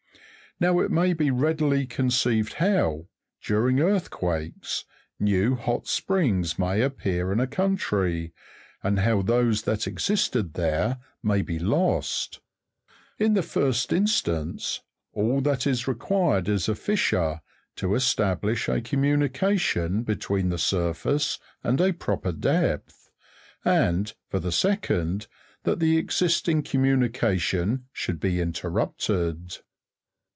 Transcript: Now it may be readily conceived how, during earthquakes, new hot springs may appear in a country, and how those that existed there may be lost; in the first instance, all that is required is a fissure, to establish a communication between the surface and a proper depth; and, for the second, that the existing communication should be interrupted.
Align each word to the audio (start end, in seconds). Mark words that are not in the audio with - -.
Now 0.59 0.79
it 0.79 0.91
may 0.91 1.13
be 1.13 1.31
readily 1.31 1.87
conceived 1.87 2.53
how, 2.53 3.07
during 3.41 3.79
earthquakes, 3.79 4.85
new 5.19 5.55
hot 5.55 5.87
springs 5.87 6.59
may 6.59 6.83
appear 6.83 7.31
in 7.33 7.39
a 7.39 7.47
country, 7.47 8.31
and 8.83 8.99
how 8.99 9.23
those 9.23 9.63
that 9.63 9.87
existed 9.87 10.53
there 10.53 10.99
may 11.23 11.41
be 11.41 11.57
lost; 11.57 12.41
in 13.17 13.33
the 13.33 13.41
first 13.41 13.91
instance, 13.91 14.81
all 15.13 15.41
that 15.41 15.65
is 15.65 15.87
required 15.87 16.47
is 16.47 16.69
a 16.69 16.75
fissure, 16.75 17.41
to 17.77 17.95
establish 17.95 18.69
a 18.69 18.81
communication 18.81 20.03
between 20.03 20.49
the 20.49 20.59
surface 20.59 21.39
and 21.63 21.81
a 21.81 21.91
proper 21.91 22.31
depth; 22.31 23.09
and, 23.65 24.13
for 24.29 24.39
the 24.39 24.51
second, 24.51 25.25
that 25.63 25.79
the 25.79 25.97
existing 25.97 26.61
communication 26.61 27.87
should 27.91 28.19
be 28.19 28.39
interrupted. 28.39 29.57